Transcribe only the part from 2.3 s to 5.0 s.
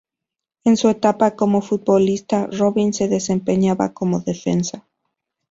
Robin se desempeñaba como defensa.